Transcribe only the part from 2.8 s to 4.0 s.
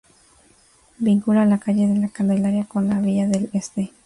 la vía del Este.